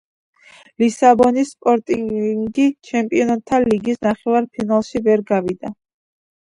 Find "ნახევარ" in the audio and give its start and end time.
4.09-4.51